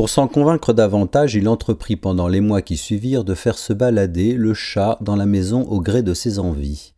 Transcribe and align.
Pour 0.00 0.08
s'en 0.08 0.28
convaincre 0.28 0.72
davantage, 0.72 1.34
il 1.34 1.46
entreprit 1.46 1.96
pendant 1.96 2.26
les 2.26 2.40
mois 2.40 2.62
qui 2.62 2.78
suivirent 2.78 3.22
de 3.22 3.34
faire 3.34 3.58
se 3.58 3.74
balader 3.74 4.32
le 4.32 4.54
chat 4.54 4.96
dans 5.02 5.14
la 5.14 5.26
maison 5.26 5.64
au 5.64 5.82
gré 5.82 6.02
de 6.02 6.14
ses 6.14 6.38
envies. 6.38 6.94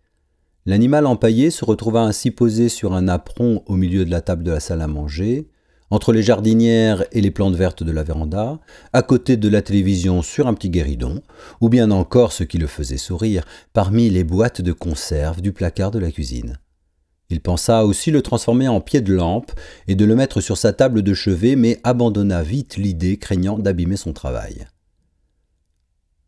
L'animal 0.67 1.07
empaillé 1.07 1.51
se 1.51 1.65
retrouva 1.65 2.03
ainsi 2.03 2.31
posé 2.31 2.69
sur 2.69 2.93
un 2.95 3.09
apron 3.09 3.65
au 3.67 3.75
milieu 3.75 4.05
de 4.05 4.11
la 4.13 4.21
table 4.21 4.45
de 4.45 4.53
la 4.53 4.61
salle 4.61 4.83
à 4.83 4.87
manger, 4.87 5.49
entre 5.91 6.13
les 6.13 6.23
jardinières 6.23 7.05
et 7.11 7.21
les 7.21 7.33
plantes 7.33 7.57
vertes 7.57 7.83
de 7.83 7.91
la 7.91 8.05
véranda, 8.05 8.61
à 8.93 9.03
côté 9.03 9.37
de 9.37 9.49
la 9.49 9.63
télévision 9.63 10.23
sur 10.23 10.47
un 10.47 10.55
petit 10.55 10.71
guéridon, 10.71 11.23
ou 11.61 11.69
bien 11.69 11.91
encore, 11.91 12.31
ce 12.31 12.45
qui 12.45 12.59
le 12.59 12.69
faisait 12.69 12.99
sourire, 12.99 13.43
parmi 13.73 14.11
les 14.11 14.23
boîtes 14.23 14.61
de 14.61 14.71
conserve 14.71 15.41
du 15.41 15.53
placard 15.53 15.91
de 15.91 15.99
la 15.99 16.13
cuisine. 16.13 16.61
Il 17.33 17.41
pensa 17.41 17.87
aussi 17.87 18.11
le 18.11 18.21
transformer 18.21 18.69
en 18.69 18.83
pied 18.83 19.01
de 19.01 19.15
lampe 19.15 19.53
et 19.89 19.95
de 19.95 20.05
le 20.05 20.15
mettre 20.15 20.43
sur 20.43 20.59
sa 20.59 20.75
table 20.75 21.01
de 21.01 21.15
chevet, 21.15 21.57
mais 21.57 21.81
abandonna 21.83 22.43
vite 22.43 22.77
l'idée, 22.77 23.17
craignant 23.17 23.59
d'abîmer 23.59 23.97
son 23.97 24.13
travail. 24.13 24.67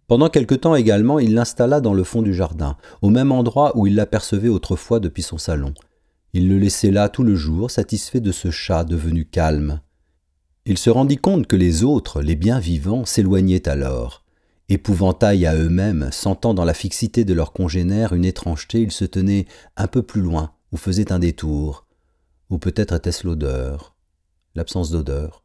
Pendant 0.07 0.31
quelque 0.31 0.55
temps 0.55 0.75
également, 0.75 1.19
il 1.19 1.35
l'installa 1.35 1.83
dans 1.83 1.93
le 1.93 2.05
fond 2.05 2.23
du 2.23 2.33
jardin, 2.33 2.79
au 3.03 3.11
même 3.11 3.33
endroit 3.33 3.77
où 3.77 3.87
il 3.87 3.97
l'apercevait 3.97 4.49
autrefois 4.49 4.99
depuis 4.99 5.23
son 5.23 5.37
salon, 5.37 5.75
il 6.33 6.49
le 6.49 6.59
laissait 6.59 6.91
là 6.91 7.11
tout 7.11 7.23
le 7.23 7.37
jour, 7.37 7.71
satisfait 7.71 8.21
de 8.21 8.33
ce 8.33 8.51
chat 8.51 8.85
devenu 8.85 9.27
calme. 9.27 9.83
Il 10.65 10.79
se 10.79 10.89
rendit 10.89 11.19
compte 11.19 11.47
que 11.47 11.55
les 11.55 11.85
autres, 11.85 12.23
les 12.23 12.35
bien 12.35 12.61
vivants, 12.61 13.05
s'éloignaient 13.05 13.69
alors. 13.69 14.25
Épouvantail 14.71 15.45
à 15.45 15.55
eux-mêmes, 15.55 16.09
sentant 16.13 16.55
dans 16.55 16.65
la 16.65 16.73
fixité 16.73 17.27
de 17.27 17.35
leurs 17.35 17.53
congénères 17.53 18.15
une 18.15 18.25
étrangeté, 18.25 18.81
ils 18.81 18.91
se 18.91 19.05
tenaient 19.05 19.45
un 19.77 19.87
peu 19.87 20.03
plus 20.03 20.23
loin, 20.23 20.54
ou 20.75 20.77
faisaient 20.77 21.13
un 21.13 21.21
détour. 21.21 21.87
Ou 22.51 22.59
peut-être 22.59 22.95
était-ce 22.95 23.27
l'odeur, 23.27 23.95
l'absence 24.57 24.91
d'odeur. 24.91 25.45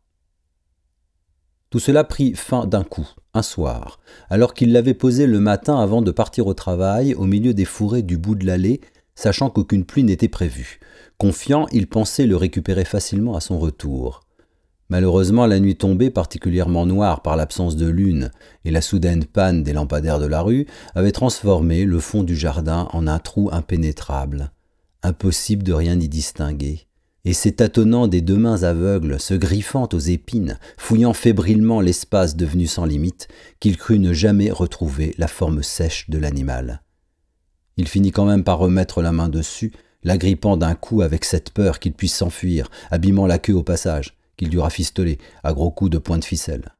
Tout 1.69 1.77
cela 1.77 2.03
prit 2.03 2.33
fin 2.33 2.65
d'un 2.65 2.83
coup, 2.83 3.07
un 3.35 3.43
soir, 3.43 3.99
alors 4.31 4.55
qu'il 4.55 4.73
l'avait 4.73 4.95
posé 4.95 5.27
le 5.27 5.39
matin 5.39 5.79
avant 5.79 6.01
de 6.01 6.09
partir 6.09 6.47
au 6.47 6.55
travail, 6.55 7.13
au 7.13 7.25
milieu 7.25 7.53
des 7.53 7.63
fourrés 7.63 8.01
du 8.01 8.17
bout 8.17 8.33
de 8.33 8.47
l'allée, 8.47 8.81
sachant 9.13 9.51
qu'aucune 9.51 9.85
pluie 9.85 10.03
n'était 10.03 10.29
prévue. 10.29 10.79
Confiant, 11.19 11.67
il 11.71 11.85
pensait 11.85 12.25
le 12.25 12.35
récupérer 12.35 12.85
facilement 12.85 13.35
à 13.35 13.39
son 13.39 13.59
retour. 13.59 14.21
Malheureusement, 14.89 15.45
la 15.45 15.59
nuit 15.59 15.75
tombée, 15.75 16.09
particulièrement 16.09 16.87
noire 16.87 17.21
par 17.21 17.35
l'absence 17.35 17.75
de 17.75 17.87
lune 17.87 18.31
et 18.65 18.71
la 18.71 18.81
soudaine 18.81 19.25
panne 19.25 19.61
des 19.61 19.73
lampadaires 19.73 20.19
de 20.19 20.25
la 20.25 20.41
rue, 20.41 20.65
avait 20.95 21.11
transformé 21.11 21.85
le 21.85 21.99
fond 21.99 22.23
du 22.23 22.35
jardin 22.35 22.87
en 22.93 23.05
un 23.05 23.19
trou 23.19 23.49
impénétrable. 23.51 24.51
Impossible 25.01 25.63
de 25.63 25.71
rien 25.71 25.97
y 25.99 26.09
distinguer. 26.09 26.87
Et 27.23 27.33
s'étatonnant 27.33 28.07
des 28.07 28.21
deux 28.21 28.37
mains 28.37 28.63
aveugles, 28.63 29.19
se 29.19 29.33
griffant 29.33 29.87
aux 29.93 29.99
épines, 29.99 30.59
fouillant 30.77 31.13
fébrilement 31.13 31.79
l'espace 31.79 32.35
devenu 32.35 32.67
sans 32.67 32.85
limite, 32.85 33.27
qu'il 33.59 33.77
crut 33.77 33.99
ne 33.99 34.13
jamais 34.13 34.51
retrouver 34.51 35.15
la 35.17 35.27
forme 35.27 35.63
sèche 35.63 36.09
de 36.09 36.17
l'animal. 36.17 36.81
Il 37.77 37.87
finit 37.87 38.11
quand 38.11 38.25
même 38.25 38.43
par 38.43 38.57
remettre 38.57 39.01
la 39.01 39.13
main 39.13 39.29
dessus, 39.29 39.71
l'agrippant 40.03 40.57
d'un 40.57 40.75
coup 40.75 41.01
avec 41.01 41.23
cette 41.23 41.51
peur 41.51 41.79
qu'il 41.79 41.93
puisse 41.93 42.15
s'enfuir, 42.15 42.69
abîmant 42.91 43.25
la 43.25 43.39
queue 43.39 43.53
au 43.53 43.63
passage, 43.63 44.17
qu'il 44.35 44.49
dut 44.49 44.59
rafistoler 44.59 45.17
à 45.43 45.53
gros 45.53 45.71
coups 45.71 45.91
de 45.91 45.97
poing 45.97 46.17
de 46.17 46.25
ficelle. 46.25 46.73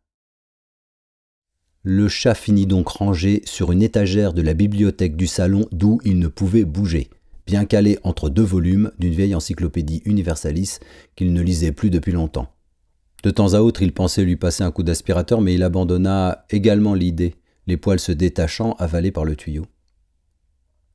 Le 1.83 2.09
chat 2.09 2.35
finit 2.35 2.65
donc 2.65 2.89
rangé 2.89 3.41
sur 3.45 3.71
une 3.71 3.81
étagère 3.81 4.33
de 4.33 4.41
la 4.41 4.53
bibliothèque 4.53 5.15
du 5.15 5.27
salon 5.27 5.67
d'où 5.71 5.99
il 6.03 6.19
ne 6.19 6.27
pouvait 6.27 6.65
bouger, 6.65 7.09
bien 7.49 7.65
calé 7.65 7.97
entre 8.03 8.29
deux 8.29 8.43
volumes 8.43 8.91
d'une 8.99 9.13
vieille 9.13 9.33
encyclopédie 9.33 10.03
universalis 10.05 10.77
qu'il 11.15 11.33
ne 11.33 11.41
lisait 11.41 11.71
plus 11.71 11.89
depuis 11.89 12.11
longtemps. 12.11 12.53
De 13.23 13.31
temps 13.31 13.55
à 13.55 13.61
autre, 13.61 13.81
il 13.81 13.91
pensait 13.91 14.23
lui 14.23 14.35
passer 14.35 14.63
un 14.63 14.69
coup 14.69 14.83
d'aspirateur, 14.83 15.41
mais 15.41 15.55
il 15.55 15.63
abandonna 15.63 16.45
également 16.51 16.93
l'idée, 16.93 17.33
les 17.65 17.75
poils 17.75 17.99
se 17.99 18.11
détachant, 18.11 18.73
avalés 18.73 19.11
par 19.11 19.25
le 19.25 19.35
tuyau. 19.35 19.65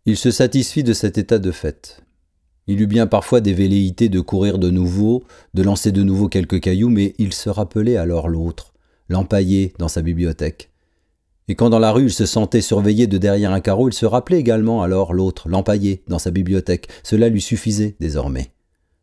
Il 0.07 0.17
se 0.17 0.31
satisfit 0.31 0.85
de 0.85 0.93
cet 0.93 1.19
état 1.19 1.41
de 1.41 1.51
fait. 1.51 2.05
Il 2.69 2.81
eut 2.81 2.87
bien 2.87 3.09
parfois 3.09 3.41
des 3.41 3.53
velléités 3.53 4.09
de 4.09 4.21
courir 4.21 4.59
de 4.59 4.71
nouveau, 4.71 5.25
de 5.55 5.63
lancer 5.65 5.91
de 5.91 6.05
nouveau 6.05 6.29
quelques 6.29 6.61
cailloux, 6.61 6.89
mais 6.89 7.15
il 7.19 7.33
se 7.33 7.51
rappelait 7.51 7.97
alors 7.97 8.29
l'autre, 8.29 8.75
l'empaillé 9.09 9.75
dans 9.81 9.89
sa 9.89 10.03
bibliothèque. 10.03 10.71
Et 11.49 11.55
quand 11.55 11.71
dans 11.71 11.79
la 11.79 11.93
rue 11.93 12.05
il 12.05 12.13
se 12.13 12.27
sentait 12.27 12.63
surveillé 12.63 13.07
de 13.07 13.19
derrière 13.19 13.53
un 13.53 13.61
carreau, 13.61 13.89
il 13.89 13.95
se 13.95 14.07
rappelait 14.07 14.39
également 14.39 14.83
alors 14.83 15.13
l'autre, 15.13 15.49
l'empaillé, 15.49 16.03
dans 16.09 16.19
sa 16.19 16.31
bibliothèque. 16.31 16.89
Cela 17.03 17.29
lui 17.29 17.41
suffisait 17.41 17.97
désormais. 18.01 18.53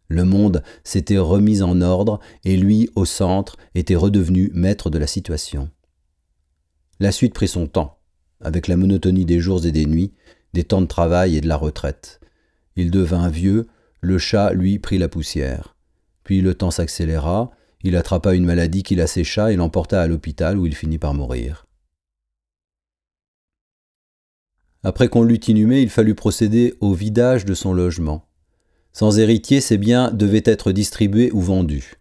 Le 0.08 0.26
monde 0.26 0.64
s'était 0.84 1.18
remis 1.18 1.62
en 1.62 1.82
ordre, 1.82 2.20
et 2.44 2.58
lui, 2.58 2.90
au 2.96 3.06
centre, 3.06 3.58
était 3.76 3.96
redevenu 3.96 4.52
maître 4.54 4.90
de 4.90 4.98
la 4.98 5.08
situation. 5.08 5.70
La 7.00 7.12
suite 7.12 7.34
prit 7.34 7.48
son 7.48 7.68
temps, 7.68 8.00
avec 8.42 8.68
la 8.68 8.76
monotonie 8.76 9.26
des 9.26 9.40
jours 9.40 9.66
et 9.66 9.72
des 9.72 9.86
nuits, 9.86 10.12
des 10.54 10.64
temps 10.64 10.82
de 10.82 10.88
travail 10.88 11.38
et 11.38 11.42
de 11.42 11.48
la 11.48 11.56
retraite. 11.56 12.20
Il 12.76 12.92
devint 12.92 13.30
vieux, 13.30 13.68
le 14.02 14.18
chat, 14.18 14.52
lui, 14.52 14.80
prit 14.80 14.98
la 14.98 15.08
poussière. 15.08 15.76
Puis 16.24 16.42
le 16.42 16.56
temps 16.56 16.72
s'accéléra, 16.72 17.52
il 17.84 17.96
attrapa 17.96 18.34
une 18.34 18.46
maladie 18.46 18.84
qui 18.84 18.96
l'assécha 18.96 19.52
et 19.52 19.56
l'emporta 19.56 20.02
à 20.02 20.08
l'hôpital 20.08 20.58
où 20.58 20.66
il 20.66 20.76
finit 20.76 20.98
par 20.98 21.14
mourir. 21.14 21.68
Après 24.84 25.10
qu'on 25.10 25.24
l'eut 25.24 25.40
inhumé, 25.48 25.82
il 25.82 25.90
fallut 25.90 26.16
procéder 26.16 26.74
au 26.80 26.94
vidage 26.94 27.46
de 27.46 27.54
son 27.54 27.74
logement. 27.74 28.26
Sans 28.94 29.20
héritier, 29.20 29.62
ses 29.62 29.78
biens 29.78 30.12
devaient 30.12 30.44
être 30.46 30.72
distribués 30.72 31.32
ou 31.34 31.42
vendus. 31.42 31.96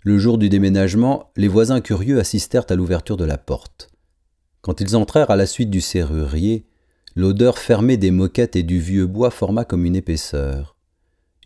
Le 0.00 0.18
jour 0.18 0.38
du 0.38 0.48
déménagement, 0.48 1.30
les 1.36 1.48
voisins 1.48 1.80
curieux 1.80 2.18
assistèrent 2.18 2.66
à 2.68 2.74
l'ouverture 2.74 3.16
de 3.16 3.24
la 3.24 3.38
porte. 3.38 3.90
Quand 4.60 4.80
ils 4.80 4.96
entrèrent 4.96 5.30
à 5.30 5.36
la 5.36 5.46
suite 5.46 5.70
du 5.70 5.80
serrurier, 5.80 6.66
L'odeur 7.18 7.56
fermée 7.56 7.96
des 7.96 8.10
moquettes 8.10 8.56
et 8.56 8.62
du 8.62 8.78
vieux 8.78 9.06
bois 9.06 9.30
forma 9.30 9.64
comme 9.64 9.86
une 9.86 9.96
épaisseur. 9.96 10.76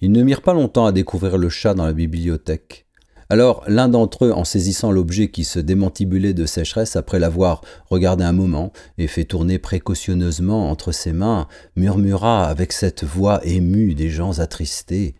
Ils 0.00 0.10
ne 0.10 0.24
mirent 0.24 0.42
pas 0.42 0.52
longtemps 0.52 0.84
à 0.84 0.90
découvrir 0.90 1.38
le 1.38 1.48
chat 1.48 1.74
dans 1.74 1.86
la 1.86 1.92
bibliothèque. 1.92 2.88
Alors 3.32 3.62
l'un 3.68 3.88
d'entre 3.88 4.24
eux, 4.24 4.32
en 4.32 4.44
saisissant 4.44 4.90
l'objet 4.90 5.28
qui 5.28 5.44
se 5.44 5.60
démantibulait 5.60 6.34
de 6.34 6.46
sécheresse 6.46 6.96
après 6.96 7.20
l'avoir 7.20 7.62
regardé 7.88 8.24
un 8.24 8.32
moment 8.32 8.72
et 8.98 9.06
fait 9.06 9.22
tourner 9.22 9.60
précautionneusement 9.60 10.68
entre 10.68 10.90
ses 10.90 11.12
mains, 11.12 11.46
murmura 11.76 12.48
avec 12.48 12.72
cette 12.72 13.04
voix 13.04 13.40
émue 13.46 13.94
des 13.94 14.10
gens 14.10 14.40
attristés. 14.40 15.14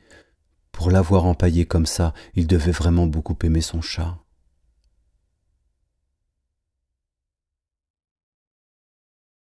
Pour 0.72 0.91
l'avoir 0.91 1.25
empaillé 1.25 1.66
comme 1.66 1.87
ça, 1.87 2.12
il 2.34 2.49
devait 2.49 2.72
vraiment 2.72 3.06
beaucoup 3.06 3.37
aimer 3.44 3.60
son 3.60 3.81
chat. 3.81 4.16